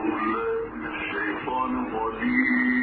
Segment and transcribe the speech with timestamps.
[0.00, 2.79] بالله من الشيطان الرجيم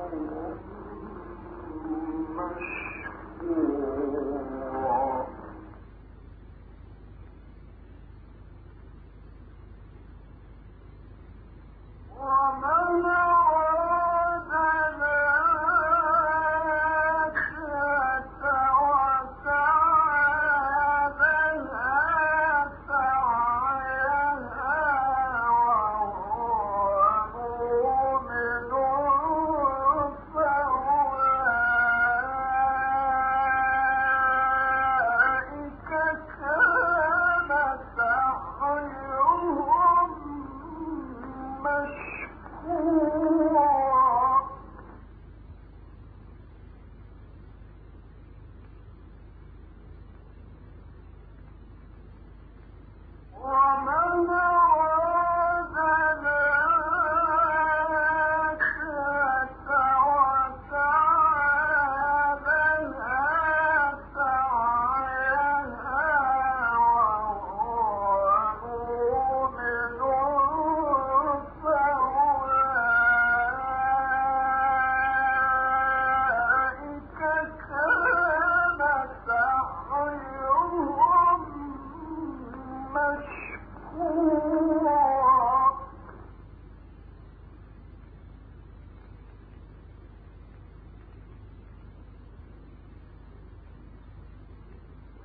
[0.00, 0.70] مشكورا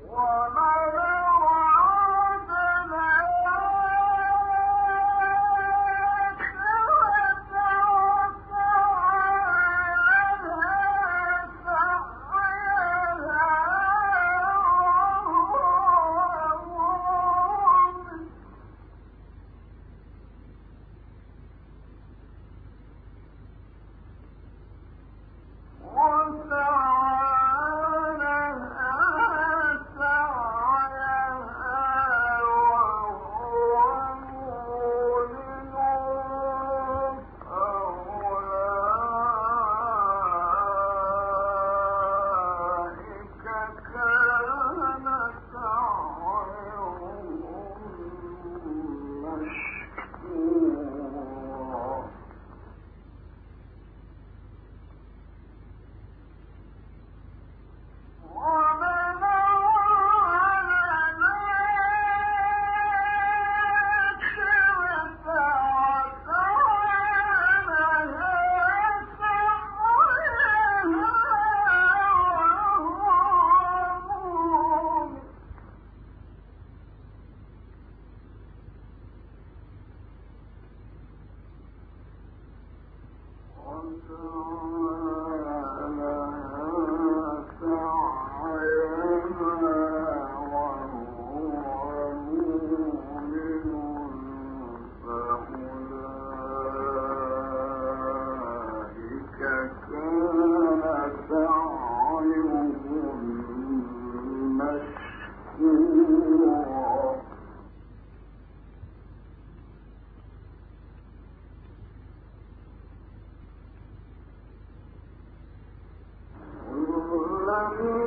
[0.08, 1.05] 我来了。
[117.66, 118.05] Amen.